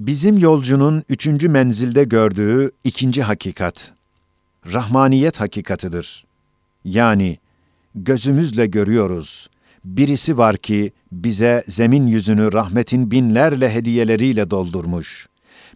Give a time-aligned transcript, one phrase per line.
[0.00, 3.92] Bizim yolcunun üçüncü menzilde gördüğü ikinci hakikat,
[4.72, 6.24] rahmaniyet hakikatıdır.
[6.84, 7.38] Yani
[7.94, 9.50] gözümüzle görüyoruz.
[9.84, 15.28] Birisi var ki bize zemin yüzünü rahmetin binlerle hediyeleriyle doldurmuş.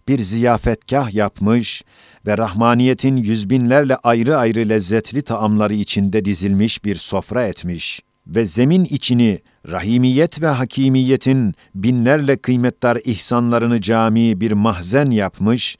[0.08, 1.82] Bir ziyafetkah yapmış
[2.26, 8.84] ve rahmaniyetin yüz binlerle ayrı ayrı lezzetli taamları içinde dizilmiş bir sofra etmiş ve zemin
[8.84, 9.38] içini
[9.70, 15.76] rahimiyet ve hakimiyetin binlerle kıymetdar ihsanlarını cami bir mahzen yapmış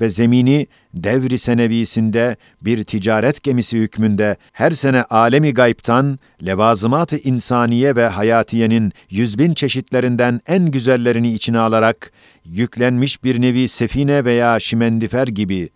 [0.00, 8.06] ve zemini devri senevisinde bir ticaret gemisi hükmünde her sene alemi gayiptan levazımat-ı insaniye ve
[8.06, 12.12] hayatiyenin yüzbin çeşitlerinden en güzellerini içine alarak
[12.44, 15.68] yüklenmiş bir nevi sefine veya şimendifer gibi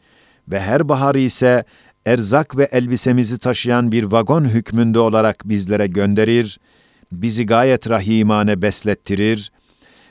[0.48, 1.64] ve her baharı ise
[2.06, 6.58] erzak ve elbisemizi taşıyan bir vagon hükmünde olarak bizlere gönderir,
[7.12, 9.52] bizi gayet rahimane beslettirir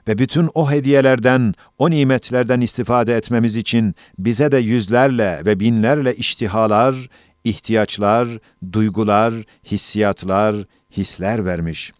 [0.07, 7.09] ve bütün o hediyelerden, o nimetlerden istifade etmemiz için bize de yüzlerle ve binlerle iştihalar,
[7.43, 8.27] ihtiyaçlar,
[8.73, 9.33] duygular,
[9.65, 10.55] hissiyatlar,
[10.97, 11.91] hisler vermiş.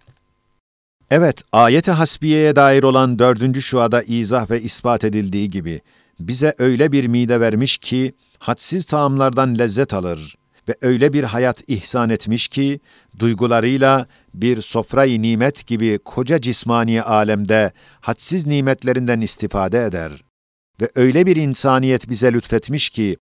[1.12, 5.82] Evet, ayet-i hasbiyeye dair olan dördüncü şuada izah ve ispat edildiği gibi,
[6.20, 10.36] bize öyle bir mide vermiş ki, hadsiz taamlardan lezzet alır
[10.70, 12.80] ve öyle bir hayat ihsan etmiş ki,
[13.20, 20.12] duygularıyla bir sofrayı nimet gibi koca cismani alemde hadsiz nimetlerinden istifade eder.
[20.82, 23.18] Ve öyle bir insaniyet bize lütfetmiş ki,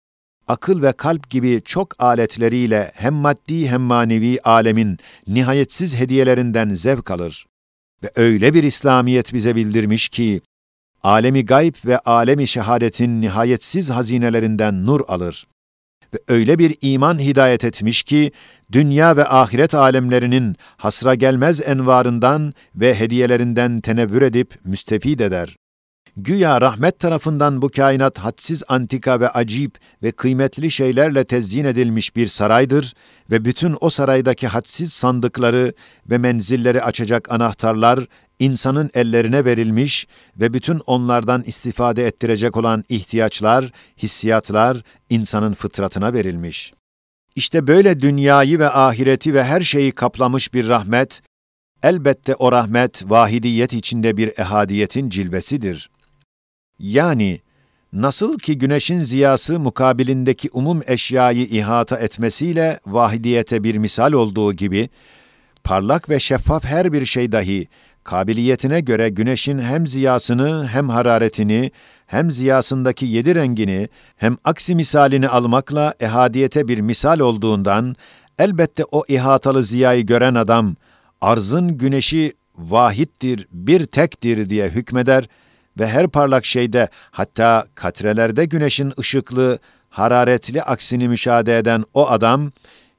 [0.47, 7.47] akıl ve kalp gibi çok aletleriyle hem maddi hem manevi alemin nihayetsiz hediyelerinden zevk alır.
[8.03, 10.41] Ve öyle bir İslamiyet bize bildirmiş ki,
[11.05, 15.47] alemi gayb ve alemi şehadetin nihayetsiz hazinelerinden nur alır.
[16.15, 18.33] Ve öyle bir iman hidayet etmiş ki,
[18.73, 25.57] dünya ve ahiret alemlerinin hasra gelmez envarından ve hediyelerinden tenevvür edip müstefid eder.
[26.17, 32.27] Güya rahmet tarafından bu kainat hadsiz antika ve acip ve kıymetli şeylerle tezyin edilmiş bir
[32.27, 32.95] saraydır
[33.31, 35.73] ve bütün o saraydaki hadsiz sandıkları
[36.11, 38.07] ve menzilleri açacak anahtarlar
[38.39, 40.07] insanın ellerine verilmiş
[40.37, 46.73] ve bütün onlardan istifade ettirecek olan ihtiyaçlar, hissiyatlar insanın fıtratına verilmiş.
[47.37, 51.23] İşte böyle dünyayı ve ahireti ve her şeyi kaplamış bir rahmet,
[51.83, 55.91] elbette o rahmet vahidiyet içinde bir ehadiyetin cilvesidir.
[56.79, 57.41] Yani
[57.93, 64.89] nasıl ki güneşin ziyası mukabilindeki umum eşyayı ihata etmesiyle vahidiyete bir misal olduğu gibi,
[65.65, 67.69] parlak ve şeffaf her bir şey dahi
[68.05, 71.71] kabiliyetine göre güneşin hem ziyasını hem hararetini
[72.07, 77.97] hem ziyasındaki yedi rengini hem aksi misalini almakla ehadiyete bir misal olduğundan
[78.39, 80.77] elbette o ihatalı ziyayı gören adam
[81.21, 85.29] arzın güneşi vahittir, bir tektir diye hükmeder
[85.81, 89.59] ve her parlak şeyde hatta katrelerde güneşin ışıklı,
[89.91, 92.53] hararetli aksini müşahede eden o adam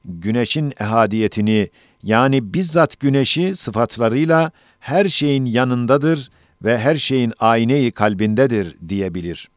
[0.06, 1.70] güneşin ehadiyetini
[2.04, 4.52] yani bizzat güneşi sıfatlarıyla
[4.86, 6.30] her şeyin yanındadır
[6.64, 9.50] ve her şeyin ayneyi kalbindedir diyebilir.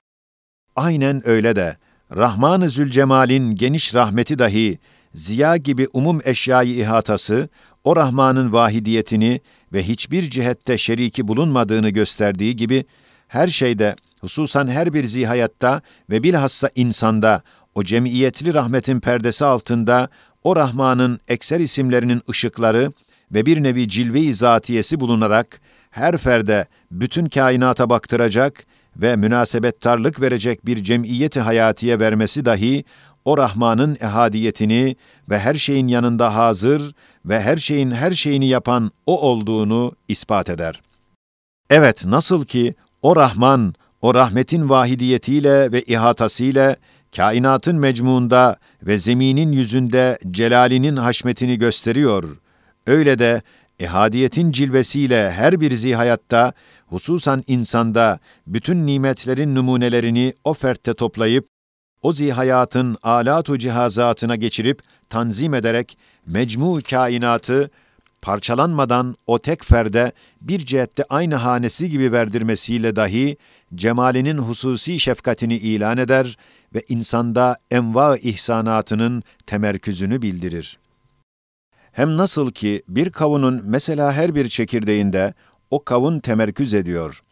[0.76, 1.76] Aynen öyle de
[2.16, 4.78] Rahman-ı Zülcemal'in geniş rahmeti dahi
[5.14, 7.48] ziya gibi umum eşyayı ihatası
[7.84, 9.40] o Rahman'ın vahidiyetini
[9.72, 12.84] ve hiçbir cihette şeriki bulunmadığını gösterdiği gibi
[13.28, 17.42] her şeyde hususan her bir zihayatta ve bilhassa insanda
[17.74, 20.08] o cemiyetli rahmetin perdesi altında
[20.42, 22.92] o Rahman'ın ekser isimlerinin ışıkları
[23.32, 28.66] ve bir nevi cilve-i zatiyesi bulunarak her ferde bütün kainata baktıracak
[28.96, 32.84] ve münasebettarlık verecek bir cemiyeti hayatiye vermesi dahi
[33.24, 34.96] o Rahman'ın ehadiyetini
[35.30, 36.94] ve her şeyin yanında hazır
[37.24, 40.80] ve her şeyin her şeyini yapan o olduğunu ispat eder.
[41.70, 46.76] Evet, nasıl ki o Rahman, o rahmetin vahidiyetiyle ve ihatasıyla
[47.16, 52.36] kainatın mecmuunda ve zeminin yüzünde celalinin haşmetini gösteriyor.
[52.86, 53.42] Öyle de
[53.80, 56.52] ehadiyetin cilvesiyle her bir zihayatta,
[56.86, 61.48] hususan insanda bütün nimetlerin numunelerini o fertte toplayıp,
[62.02, 67.70] o zihayatın alatu cihazatına geçirip, tanzim ederek, mecmu kainatı,
[68.22, 73.36] parçalanmadan o tek ferde bir cihette aynı hanesi gibi verdirmesiyle dahi
[73.74, 76.36] cemalinin hususi şefkatini ilan eder
[76.74, 80.78] ve insanda enva ihsanatının temerküzünü bildirir.
[81.98, 85.34] Hem nasıl ki bir kavunun mesela her bir çekirdeğinde
[85.70, 87.22] o kavun temerküz ediyor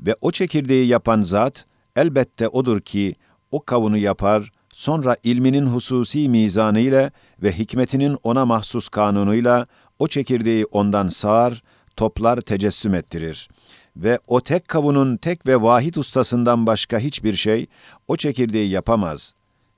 [0.00, 1.64] ve o çekirdeği yapan zat
[1.96, 3.14] elbette odur ki
[3.52, 7.10] o kavunu yapar, sonra ilminin hususi mizanı ile
[7.42, 9.66] ve hikmetinin ona mahsus kanunuyla
[9.98, 11.62] o çekirdeği ondan sağar,
[11.96, 13.48] toplar tecessüm ettirir.
[13.96, 17.66] ve o tek kavunun tek ve vahid ustasından başka hiçbir şey
[18.08, 19.34] o çekirdeği yapamaz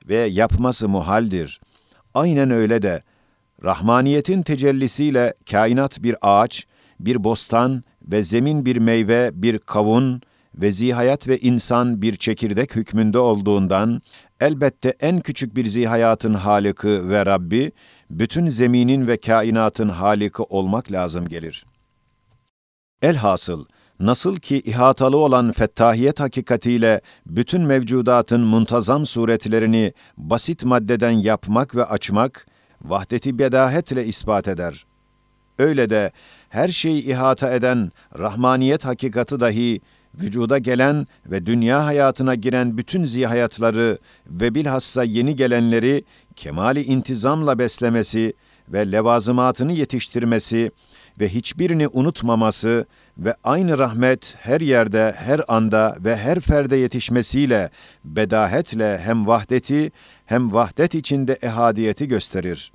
[0.08, 1.60] ve yapması muhaldir.
[2.14, 3.02] Aynen öyle de
[3.64, 6.66] Rahmaniyetin tecellisiyle kainat bir ağaç,
[7.00, 10.22] bir bostan ve zemin bir meyve, bir kavun
[10.54, 14.02] ve zihayat ve insan bir çekirdek hükmünde olduğundan,
[14.40, 17.72] elbette en küçük bir zihayatın halıkı ve Rabbi,
[18.10, 21.66] bütün zeminin ve kainatın halıkı olmak lazım gelir.
[23.02, 23.64] Elhasıl,
[24.00, 32.46] nasıl ki ihatalı olan fettahiyet hakikatiyle bütün mevcudatın muntazam suretlerini basit maddeden yapmak ve açmak,
[32.82, 34.86] vahdeti bedahetle ispat eder.
[35.58, 36.10] Öyle de
[36.48, 39.80] her şeyi ihata eden rahmaniyet hakikati dahi
[40.14, 46.04] vücuda gelen ve dünya hayatına giren bütün zihayatları ve bilhassa yeni gelenleri
[46.36, 48.34] kemali intizamla beslemesi
[48.68, 50.70] ve levazımatını yetiştirmesi
[51.20, 52.86] ve hiçbirini unutmaması
[53.20, 57.70] ve aynı rahmet her yerde, her anda ve her ferde yetişmesiyle
[58.04, 59.90] bedahetle hem vahdeti
[60.26, 62.72] hem vahdet içinde ehadiyeti gösterir.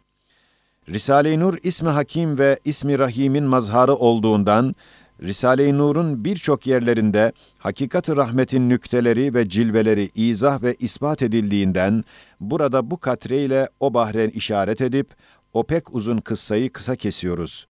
[0.89, 4.75] Risale-i Nur ismi Hakim ve ismi Rahim'in mazharı olduğundan
[5.23, 12.03] Risale-i Nur'un birçok yerlerinde hakikat-ı rahmetin nükteleri ve cilveleri izah ve ispat edildiğinden
[12.39, 15.15] burada bu katreyle o bahre işaret edip
[15.53, 17.67] o pek uzun kıssayı kısa kesiyoruz.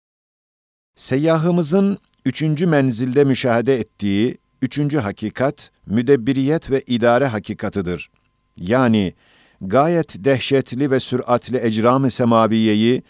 [0.96, 8.10] Seyyahımızın üçüncü menzilde müşahede ettiği üçüncü hakikat, müdebbiriyet ve idare hakikatıdır.
[8.56, 9.14] Yani
[9.60, 13.02] gayet dehşetli ve süratli ecram-ı semaviyeyi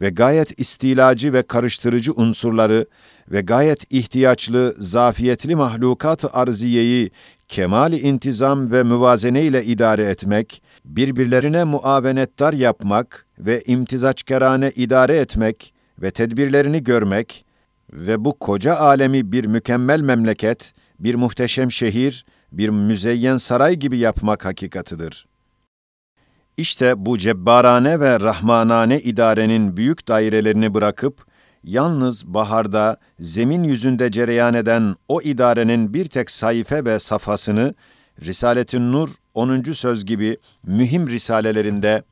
[0.00, 2.86] ve gayet istilacı ve karıştırıcı unsurları
[3.30, 7.10] ve gayet ihtiyaçlı, zafiyetli mahlukat-ı arziyeyi
[7.48, 16.10] kemali intizam ve müvazene ile idare etmek, birbirlerine muavenettar yapmak ve imtizaçkerane idare etmek ve
[16.10, 17.44] tedbirlerini görmek
[17.92, 24.44] ve bu koca alemi bir mükemmel memleket, bir muhteşem şehir, bir müzeyyen saray gibi yapmak
[24.44, 25.26] hakikatıdır.
[26.56, 31.24] İşte bu cebbarane ve rahmanane idarenin büyük dairelerini bırakıp,
[31.64, 37.74] yalnız baharda zemin yüzünde cereyan eden o idarenin bir tek sayfe ve safhasını,
[38.24, 39.62] Risaletün Nur 10.
[39.62, 42.02] söz gibi mühim risalelerinde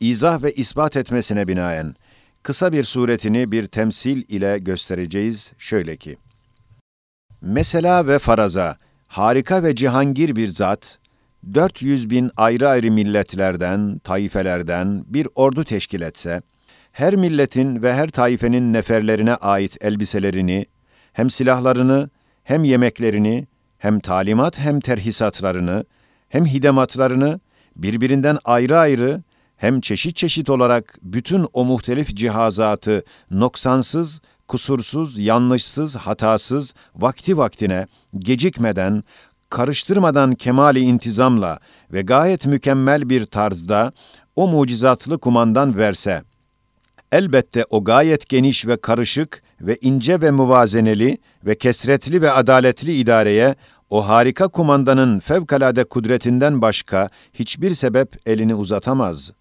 [0.00, 1.94] izah ve ispat etmesine binaen,
[2.42, 6.16] kısa bir suretini bir temsil ile göstereceğiz şöyle ki,
[7.40, 8.76] Mesela ve faraza,
[9.08, 10.98] harika ve cihangir bir zat,
[11.54, 16.42] 400 bin ayrı ayrı milletlerden, taifelerden bir ordu teşkil etse,
[16.92, 20.66] her milletin ve her taifenin neferlerine ait elbiselerini,
[21.12, 22.10] hem silahlarını,
[22.44, 23.46] hem yemeklerini,
[23.78, 25.84] hem talimat hem terhisatlarını,
[26.28, 27.40] hem hidematlarını
[27.76, 29.22] birbirinden ayrı ayrı
[29.60, 37.86] hem çeşit çeşit olarak bütün o muhtelif cihazatı noksansız, kusursuz, yanlışsız, hatasız, vakti vaktine,
[38.18, 39.04] gecikmeden,
[39.50, 41.58] karıştırmadan kemali intizamla
[41.92, 43.92] ve gayet mükemmel bir tarzda
[44.36, 46.22] o mucizatlı kumandan verse,
[47.12, 53.54] elbette o gayet geniş ve karışık ve ince ve muvazeneli ve kesretli ve adaletli idareye
[53.90, 59.32] o harika kumandanın fevkalade kudretinden başka hiçbir sebep elini uzatamaz.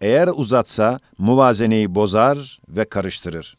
[0.00, 3.56] Eğer uzatsa muvazeneyi bozar ve karıştırır.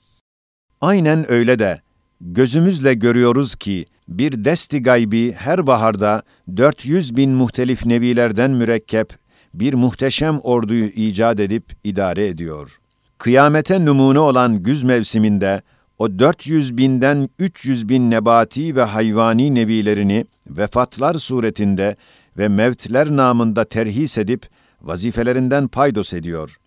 [0.81, 1.81] Aynen öyle de
[2.21, 6.23] gözümüzle görüyoruz ki bir desti gaybi her baharda
[6.57, 9.17] 400 bin muhtelif nevilerden mürekkep
[9.53, 12.79] bir muhteşem orduyu icat edip idare ediyor.
[13.17, 15.61] Kıyamete numune olan güz mevsiminde
[15.97, 21.95] o 400 binden 300 bin nebati ve hayvani nevilerini vefatlar suretinde
[22.37, 24.47] ve mevtler namında terhis edip
[24.81, 26.59] vazifelerinden paydos ediyor.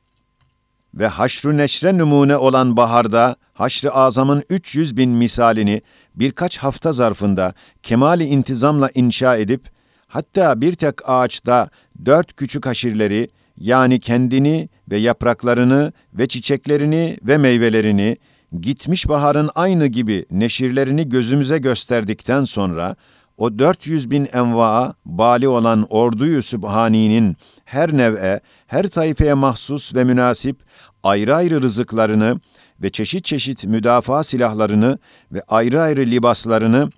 [0.95, 5.83] Ve haşru neşre numune olan baharda haşr-ı azamın 300 bin misalini
[6.15, 9.71] birkaç hafta zarfında kemali intizamla inşa edip,
[10.07, 11.69] hatta bir tek ağaçta
[12.07, 13.29] dört küçük haşirleri,
[13.59, 18.17] yani kendini ve yapraklarını ve çiçeklerini ve meyvelerini,
[18.61, 22.97] gitmiş baharın aynı gibi neşirlerini gözümüze gösterdikten sonra,
[23.37, 27.37] o 400 bin envaa bali olan orduyu sübhaninin
[27.73, 30.57] her nev'e, her tayfeye mahsus ve münasip
[31.03, 32.41] ayrı ayrı rızıklarını
[32.83, 34.99] ve çeşit çeşit müdafaa silahlarını
[35.33, 36.91] ve ayrı ayrı libaslarını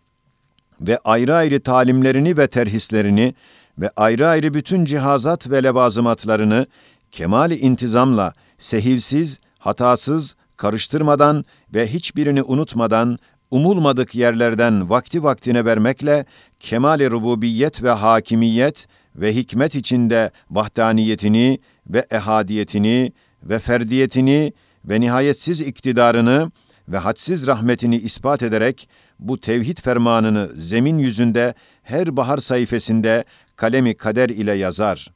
[0.81, 3.35] ve ayrı ayrı talimlerini ve terhislerini
[3.79, 6.67] ve ayrı ayrı bütün cihazat ve levazımatlarını
[7.13, 13.19] kemali intizamla, sehivsiz, hatasız, karıştırmadan ve hiçbirini unutmadan
[13.51, 16.27] umulmadık yerlerden vakti vaktine vermekle
[16.61, 24.53] kemali rububiyet ve hakimiyet ve hikmet içinde vahdaniyetini ve ehadiyetini ve ferdiyetini
[24.85, 26.51] ve nihayetsiz iktidarını
[26.89, 33.25] ve hadsiz rahmetini ispat ederek bu tevhid fermanını zemin yüzünde her bahar sayfasında
[33.57, 35.11] kalemi kader ile yazar.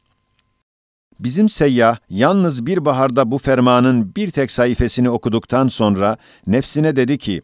[1.21, 7.43] Bizim seyyah yalnız bir baharda bu fermanın bir tek sayfasını okuduktan sonra nefsine dedi ki,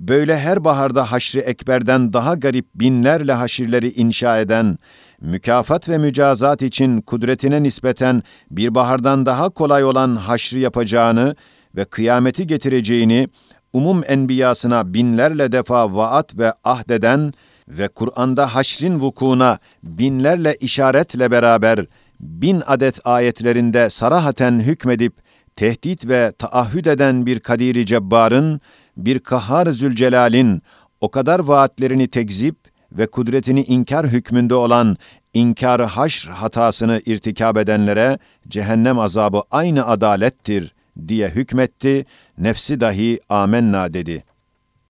[0.00, 4.78] böyle her baharda haşri ekberden daha garip binlerle haşirleri inşa eden,
[5.24, 11.36] mükafat ve mücazat için kudretine nispeten bir bahardan daha kolay olan haşri yapacağını
[11.76, 13.28] ve kıyameti getireceğini,
[13.72, 17.32] umum enbiyasına binlerle defa vaat ve ahdeden
[17.68, 21.86] ve Kur'an'da haşrin vukuuna binlerle işaretle beraber
[22.20, 25.14] bin adet ayetlerinde sarahaten hükmedip
[25.56, 28.60] tehdit ve taahhüd eden bir kadiri cebbarın,
[28.96, 30.62] bir kahhar zülcelalin
[31.00, 34.96] o kadar vaatlerini tekzip ve kudretini inkar hükmünde olan
[35.34, 40.74] inkar haşr hatasını irtikab edenlere cehennem azabı aynı adalettir
[41.08, 42.06] diye hükmetti,
[42.38, 44.33] nefsi dahi amenna dedi.''